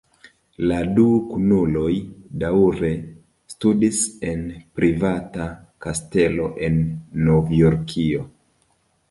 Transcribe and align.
La 0.69 0.77
du 0.99 1.03
kunuloj 1.33 1.91
daŭre 2.43 2.89
studis 3.53 4.01
en 4.33 4.41
privata 4.81 5.47
kastelo 5.87 6.49
en 6.71 6.81
Novjorkio. 7.31 8.27